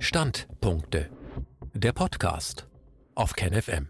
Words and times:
Standpunkte. 0.00 1.10
Der 1.74 1.92
Podcast 1.92 2.68
auf 3.16 3.32
KenFM. 3.32 3.88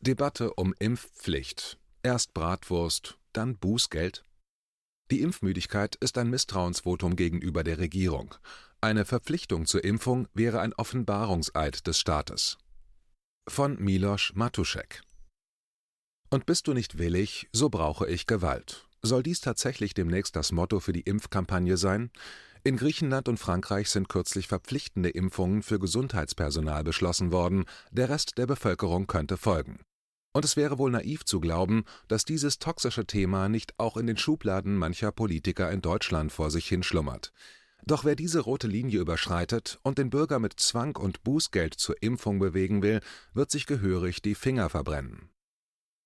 Debatte 0.00 0.52
um 0.54 0.74
Impfpflicht. 0.80 1.78
Erst 2.02 2.34
Bratwurst, 2.34 3.18
dann 3.32 3.56
Bußgeld. 3.56 4.24
Die 5.12 5.20
Impfmüdigkeit 5.20 5.94
ist 5.94 6.18
ein 6.18 6.28
Misstrauensvotum 6.28 7.14
gegenüber 7.14 7.62
der 7.62 7.78
Regierung. 7.78 8.34
Eine 8.80 9.04
Verpflichtung 9.04 9.64
zur 9.64 9.84
Impfung 9.84 10.26
wäre 10.34 10.60
ein 10.60 10.72
Offenbarungseid 10.72 11.86
des 11.86 12.00
Staates. 12.00 12.58
Von 13.48 13.80
Miloš 13.80 14.34
Matušek. 14.34 15.02
Und 16.30 16.46
bist 16.46 16.66
du 16.66 16.74
nicht 16.74 16.98
willig, 16.98 17.48
so 17.52 17.68
brauche 17.68 18.08
ich 18.08 18.26
Gewalt. 18.26 18.88
Soll 19.02 19.22
dies 19.22 19.40
tatsächlich 19.40 19.94
demnächst 19.94 20.34
das 20.34 20.50
Motto 20.50 20.80
für 20.80 20.92
die 20.92 21.02
Impfkampagne 21.02 21.76
sein? 21.76 22.10
In 22.68 22.76
Griechenland 22.76 23.30
und 23.30 23.38
Frankreich 23.38 23.88
sind 23.88 24.10
kürzlich 24.10 24.46
verpflichtende 24.46 25.08
Impfungen 25.08 25.62
für 25.62 25.78
Gesundheitspersonal 25.78 26.84
beschlossen 26.84 27.32
worden, 27.32 27.64
der 27.92 28.10
Rest 28.10 28.36
der 28.36 28.46
Bevölkerung 28.46 29.06
könnte 29.06 29.38
folgen. 29.38 29.80
Und 30.34 30.44
es 30.44 30.54
wäre 30.54 30.76
wohl 30.76 30.90
naiv 30.90 31.24
zu 31.24 31.40
glauben, 31.40 31.84
dass 32.08 32.26
dieses 32.26 32.58
toxische 32.58 33.06
Thema 33.06 33.48
nicht 33.48 33.72
auch 33.78 33.96
in 33.96 34.06
den 34.06 34.18
Schubladen 34.18 34.76
mancher 34.76 35.12
Politiker 35.12 35.72
in 35.72 35.80
Deutschland 35.80 36.30
vor 36.30 36.50
sich 36.50 36.68
hin 36.68 36.82
schlummert. 36.82 37.32
Doch 37.86 38.04
wer 38.04 38.16
diese 38.16 38.40
rote 38.40 38.66
Linie 38.66 39.00
überschreitet 39.00 39.78
und 39.82 39.96
den 39.96 40.10
Bürger 40.10 40.38
mit 40.38 40.60
Zwang 40.60 40.94
und 40.96 41.22
Bußgeld 41.22 41.72
zur 41.72 41.96
Impfung 42.02 42.38
bewegen 42.38 42.82
will, 42.82 43.00
wird 43.32 43.50
sich 43.50 43.64
gehörig 43.64 44.20
die 44.20 44.34
Finger 44.34 44.68
verbrennen. 44.68 45.30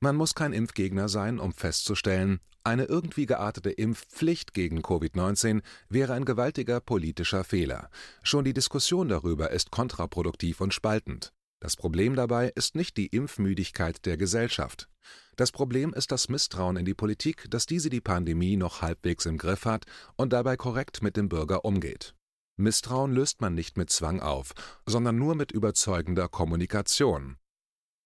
Man 0.00 0.16
muss 0.16 0.34
kein 0.34 0.52
Impfgegner 0.52 1.08
sein, 1.08 1.40
um 1.40 1.52
festzustellen, 1.52 2.40
eine 2.64 2.84
irgendwie 2.84 3.24
geartete 3.24 3.70
Impfpflicht 3.70 4.52
gegen 4.52 4.80
Covid-19 4.80 5.62
wäre 5.88 6.12
ein 6.12 6.26
gewaltiger 6.26 6.80
politischer 6.80 7.42
Fehler. 7.42 7.88
Schon 8.22 8.44
die 8.44 8.52
Diskussion 8.52 9.08
darüber 9.08 9.50
ist 9.52 9.70
kontraproduktiv 9.70 10.60
und 10.60 10.74
spaltend. 10.74 11.32
Das 11.60 11.76
Problem 11.76 12.14
dabei 12.14 12.52
ist 12.54 12.74
nicht 12.74 12.96
die 12.96 13.06
Impfmüdigkeit 13.06 14.04
der 14.04 14.16
Gesellschaft. 14.16 14.88
Das 15.36 15.50
Problem 15.50 15.94
ist 15.94 16.12
das 16.12 16.28
Misstrauen 16.28 16.76
in 16.76 16.84
die 16.84 16.94
Politik, 16.94 17.46
dass 17.50 17.66
diese 17.66 17.90
die 17.90 18.00
Pandemie 18.00 18.56
noch 18.56 18.82
halbwegs 18.82 19.24
im 19.26 19.38
Griff 19.38 19.64
hat 19.64 19.86
und 20.16 20.32
dabei 20.32 20.56
korrekt 20.56 21.02
mit 21.02 21.16
dem 21.16 21.28
Bürger 21.28 21.64
umgeht. 21.64 22.14
Misstrauen 22.56 23.12
löst 23.12 23.40
man 23.40 23.54
nicht 23.54 23.76
mit 23.76 23.88
Zwang 23.88 24.20
auf, 24.20 24.52
sondern 24.84 25.16
nur 25.16 25.34
mit 25.34 25.52
überzeugender 25.52 26.28
Kommunikation. 26.28 27.38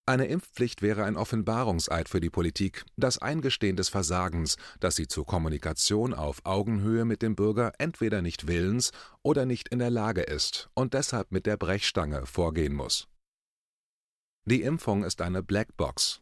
Eine 0.04 0.26
Impfpflicht 0.26 0.82
wäre 0.82 1.04
ein 1.04 1.16
Offenbarungseid 1.16 2.08
für 2.08 2.20
die 2.20 2.30
Politik, 2.30 2.84
das 2.96 3.18
Eingestehen 3.18 3.76
des 3.76 3.88
Versagens, 3.88 4.56
dass 4.80 4.96
sie 4.96 5.06
zur 5.06 5.24
Kommunikation 5.24 6.12
auf 6.12 6.40
Augenhöhe 6.44 7.04
mit 7.04 7.22
dem 7.22 7.36
Bürger 7.36 7.72
entweder 7.78 8.20
nicht 8.20 8.48
willens 8.48 8.90
oder 9.22 9.46
nicht 9.46 9.68
in 9.68 9.78
der 9.78 9.90
Lage 9.90 10.22
ist 10.22 10.70
und 10.74 10.94
deshalb 10.94 11.30
mit 11.30 11.46
der 11.46 11.56
Brechstange 11.56 12.26
vorgehen 12.26 12.74
muss. 12.74 13.06
Die 14.44 14.62
Impfung 14.62 15.04
ist 15.04 15.22
eine 15.22 15.40
Blackbox. 15.40 16.20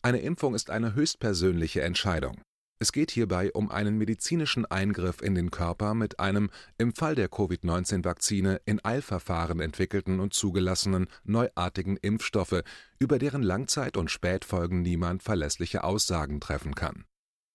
Eine 0.00 0.20
Impfung 0.20 0.54
ist 0.54 0.70
eine 0.70 0.94
höchstpersönliche 0.94 1.82
Entscheidung. 1.82 2.40
Es 2.82 2.92
geht 2.92 3.10
hierbei 3.10 3.52
um 3.52 3.70
einen 3.70 3.98
medizinischen 3.98 4.64
Eingriff 4.64 5.20
in 5.20 5.34
den 5.34 5.50
Körper 5.50 5.92
mit 5.92 6.18
einem 6.18 6.48
im 6.78 6.94
Fall 6.94 7.14
der 7.14 7.28
Covid-19-Vakzine 7.28 8.62
in 8.64 8.82
Eilverfahren 8.82 9.60
entwickelten 9.60 10.18
und 10.18 10.32
zugelassenen 10.32 11.08
neuartigen 11.22 11.98
Impfstoffe, 11.98 12.62
über 12.98 13.18
deren 13.18 13.42
Langzeit 13.42 13.98
und 13.98 14.10
Spätfolgen 14.10 14.80
niemand 14.80 15.22
verlässliche 15.22 15.84
Aussagen 15.84 16.40
treffen 16.40 16.74
kann. 16.74 17.04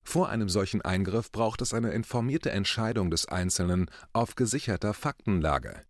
Vor 0.03 0.29
einem 0.29 0.47
solchen 0.47 0.83
Eingriff 0.83 1.31
braucht 1.31 1.63
es 1.63 1.73
eine 1.73 1.91
informierte 1.91 2.51
Entscheidung 2.51 3.09
des 3.09 3.27
Einzelnen 3.27 3.89
auf 4.13 4.35
gesicherter 4.35 4.93
Faktenlage. 4.93 5.81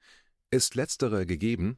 Ist 0.49 0.75
letztere 0.75 1.25
gegeben, 1.25 1.77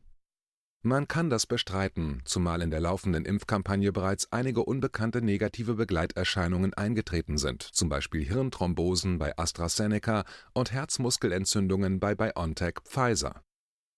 man 0.83 1.07
kann 1.07 1.29
das 1.29 1.45
bestreiten, 1.45 2.21
zumal 2.25 2.61
in 2.61 2.71
der 2.71 2.79
laufenden 2.79 3.25
Impfkampagne 3.25 3.91
bereits 3.91 4.31
einige 4.31 4.63
unbekannte 4.63 5.21
negative 5.21 5.73
Begleiterscheinungen 5.73 6.73
eingetreten 6.73 7.37
sind, 7.37 7.63
zum 7.63 7.89
Beispiel 7.89 8.23
Hirnthrombosen 8.23 9.17
bei 9.17 9.37
AstraZeneca 9.37 10.23
und 10.53 10.71
Herzmuskelentzündungen 10.71 11.99
bei 11.99 12.15
BioNTech 12.15 12.75
Pfizer. 12.85 13.41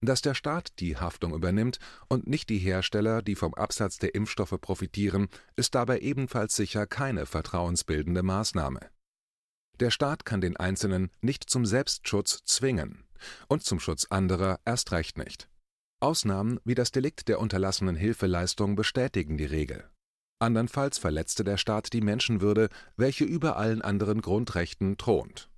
Dass 0.01 0.21
der 0.21 0.33
Staat 0.33 0.79
die 0.79 0.97
Haftung 0.97 1.33
übernimmt 1.33 1.79
und 2.07 2.27
nicht 2.27 2.49
die 2.49 2.57
Hersteller, 2.57 3.21
die 3.21 3.35
vom 3.35 3.53
Absatz 3.53 3.97
der 3.97 4.15
Impfstoffe 4.15 4.55
profitieren, 4.61 5.27
ist 5.57 5.75
dabei 5.75 5.99
ebenfalls 5.99 6.55
sicher 6.55 6.87
keine 6.87 7.25
vertrauensbildende 7.25 8.23
Maßnahme. 8.23 8.79
Der 9.79 9.91
Staat 9.91 10.25
kann 10.25 10.41
den 10.41 10.57
Einzelnen 10.57 11.11
nicht 11.21 11.49
zum 11.49 11.65
Selbstschutz 11.65 12.43
zwingen 12.45 13.03
und 13.47 13.63
zum 13.63 13.79
Schutz 13.79 14.05
anderer 14.09 14.59
erst 14.65 14.91
recht 14.93 15.17
nicht. 15.17 15.49
Ausnahmen 16.01 16.59
wie 16.63 16.75
das 16.75 16.91
Delikt 16.91 17.27
der 17.27 17.39
unterlassenen 17.39 17.95
Hilfeleistung 17.95 18.75
bestätigen 18.75 19.37
die 19.37 19.45
Regel. 19.45 19.89
Andernfalls 20.39 20.97
verletzte 20.97 21.43
der 21.43 21.57
Staat 21.57 21.91
die 21.91 22.01
Menschenwürde, 22.01 22.69
welche 22.95 23.25
über 23.25 23.57
allen 23.57 23.81
anderen 23.81 24.21
Grundrechten 24.21 24.97
thront. 24.97 25.49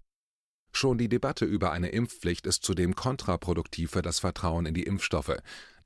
Schon 0.73 0.97
die 0.97 1.09
Debatte 1.09 1.45
über 1.45 1.71
eine 1.71 1.89
Impfpflicht 1.89 2.47
ist 2.47 2.63
zudem 2.63 2.95
kontraproduktiv 2.95 3.91
für 3.91 4.01
das 4.01 4.19
Vertrauen 4.19 4.65
in 4.65 4.73
die 4.73 4.83
Impfstoffe, 4.83 5.37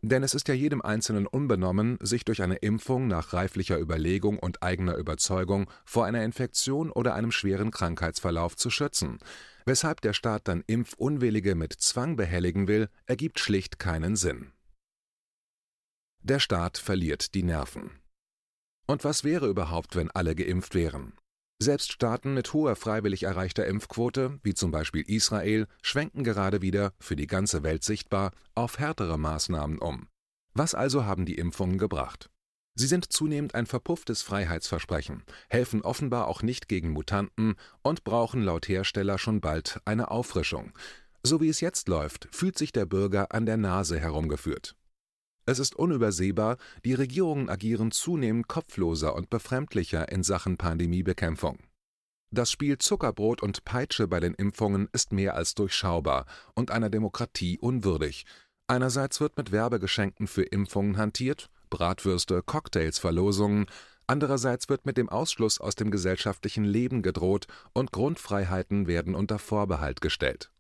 denn 0.02 0.24
es 0.24 0.34
ist 0.34 0.48
ja 0.48 0.54
jedem 0.54 0.82
Einzelnen 0.82 1.28
unbenommen, 1.28 1.98
sich 2.02 2.26
durch 2.26 2.42
eine 2.42 2.56
Impfung 2.56 3.08
nach 3.08 3.34
reiflicher 3.34 3.80
Überlegung 3.80 4.40
und 4.40 4.64
eigener 4.64 4.96
Überzeugung 4.96 5.70
vor 5.86 6.06
einer 6.06 6.24
Infektion 6.24 6.92
oder 6.92 7.16
einem 7.16 7.32
schweren 7.32 7.72
Krankheitsverlauf 7.72 8.56
zu 8.56 8.70
schützen, 8.70 9.20
Weshalb 9.66 10.02
der 10.02 10.14
Staat 10.14 10.48
dann 10.48 10.64
Impfunwillige 10.68 11.56
mit 11.56 11.74
Zwang 11.74 12.16
behelligen 12.16 12.68
will, 12.68 12.88
ergibt 13.08 13.40
schlicht 13.40 13.80
keinen 13.80 14.16
Sinn. 14.16 14.52
Der 16.22 16.40
Staat 16.40 16.78
verliert 16.78 17.34
die 17.34 17.42
Nerven. 17.42 18.00
Und 18.86 19.04
was 19.04 19.24
wäre 19.24 19.48
überhaupt, 19.48 19.96
wenn 19.96 20.12
alle 20.12 20.36
geimpft 20.36 20.76
wären? 20.76 21.14
Selbst 21.58 21.94
Staaten 21.94 22.34
mit 22.34 22.52
hoher 22.52 22.76
freiwillig 22.76 23.24
erreichter 23.24 23.66
Impfquote, 23.66 24.40
wie 24.44 24.54
zum 24.54 24.72
Beispiel 24.72 25.04
Israel, 25.08 25.68
schwenken 25.82 26.26
gerade 26.26 26.62
wieder, 26.62 26.92
für 27.00 27.16
die 27.16 27.28
ganze 27.28 27.64
Welt 27.64 27.84
sichtbar, 27.84 28.32
auf 28.56 28.78
härtere 28.78 29.18
Maßnahmen 29.18 29.80
um. 29.80 30.08
Was 30.54 30.76
also 30.76 31.06
haben 31.06 31.26
die 31.26 31.38
Impfungen 31.38 31.78
gebracht? 31.78 32.30
Sie 32.78 32.88
sind 32.88 33.12
zunehmend 33.12 33.56
ein 33.56 33.68
verpufftes 33.68 34.22
Freiheitsversprechen, 34.22 35.24
helfen 35.50 35.82
offenbar 35.82 36.28
auch 36.28 36.42
nicht 36.42 36.68
gegen 36.68 36.90
Mutanten 36.90 37.56
und 37.82 38.04
brauchen 38.04 38.42
laut 38.42 38.68
Hersteller 38.68 39.18
schon 39.18 39.40
bald 39.40 39.80
eine 39.86 40.12
Auffrischung. 40.12 40.74
So 41.24 41.40
wie 41.40 41.48
es 41.48 41.62
jetzt 41.62 41.88
läuft, 41.88 42.28
fühlt 42.32 42.58
sich 42.58 42.74
der 42.74 42.86
Bürger 42.86 43.34
an 43.34 43.46
der 43.46 43.58
Nase 43.58 43.98
herumgeführt. 43.98 44.76
Es 45.46 45.60
ist 45.60 45.76
unübersehbar, 45.76 46.58
die 46.84 46.96
Regierungen 46.96 47.50
agieren 47.50 47.92
zunehmend 47.92 48.48
kopfloser 48.48 49.16
und 49.16 49.30
befremdlicher 49.30 50.12
in 50.12 50.24
Sachen 50.24 50.58
Pandemiebekämpfung. 50.58 51.60
Das 52.32 52.52
Spiel 52.52 52.80
Zuckerbrot 52.80 53.44
und 53.44 53.64
Peitsche 53.64 54.08
bei 54.08 54.20
den 54.20 54.34
Impfungen 54.34 54.90
ist 54.92 55.14
mehr 55.14 55.36
als 55.36 55.54
durchschaubar 55.54 56.26
und 56.56 56.72
einer 56.72 56.90
Demokratie 56.90 57.60
unwürdig. 57.60 58.26
Einerseits 58.68 59.22
wird 59.22 59.38
mit 59.38 59.52
Werbegeschenken 59.52 60.26
für 60.26 60.44
Impfungen 60.44 60.98
hantiert, 60.98 61.50
Bratwürste, 61.70 62.42
Cocktails, 62.42 62.98
Verlosungen, 62.98 63.68
andererseits 64.08 64.68
wird 64.70 64.88
mit 64.88 64.98
dem 64.98 65.10
Ausschluss 65.10 65.62
aus 65.62 65.76
dem 65.76 65.92
gesellschaftlichen 65.92 66.66
Leben 66.66 67.04
gedroht 67.04 67.46
und 67.74 67.92
Grundfreiheiten 67.92 68.88
werden 68.88 69.14
unter 69.14 69.38
Vorbehalt 69.38 70.02
gestellt. 70.02 70.52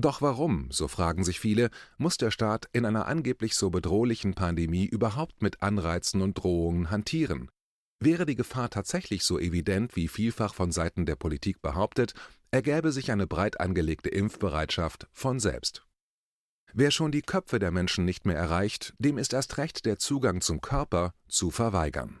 Doch 0.00 0.22
warum, 0.22 0.70
so 0.70 0.86
fragen 0.86 1.24
sich 1.24 1.40
viele, 1.40 1.70
muss 1.96 2.18
der 2.18 2.30
Staat 2.30 2.68
in 2.72 2.84
einer 2.84 3.08
angeblich 3.08 3.56
so 3.56 3.68
bedrohlichen 3.68 4.34
Pandemie 4.34 4.86
überhaupt 4.86 5.42
mit 5.42 5.60
Anreizen 5.60 6.22
und 6.22 6.34
Drohungen 6.34 6.92
hantieren? 6.92 7.50
Wäre 7.98 8.24
die 8.24 8.36
Gefahr 8.36 8.70
tatsächlich 8.70 9.24
so 9.24 9.40
evident, 9.40 9.96
wie 9.96 10.06
vielfach 10.06 10.54
von 10.54 10.70
Seiten 10.70 11.04
der 11.04 11.16
Politik 11.16 11.60
behauptet, 11.62 12.14
ergäbe 12.52 12.92
sich 12.92 13.10
eine 13.10 13.26
breit 13.26 13.58
angelegte 13.58 14.08
Impfbereitschaft 14.08 15.08
von 15.12 15.40
selbst. 15.40 15.84
Wer 16.72 16.92
schon 16.92 17.10
die 17.10 17.22
Köpfe 17.22 17.58
der 17.58 17.72
Menschen 17.72 18.04
nicht 18.04 18.24
mehr 18.24 18.36
erreicht, 18.36 18.94
dem 19.00 19.18
ist 19.18 19.32
erst 19.32 19.58
recht 19.58 19.84
der 19.84 19.98
Zugang 19.98 20.42
zum 20.42 20.60
Körper 20.60 21.12
zu 21.26 21.50
verweigern. 21.50 22.20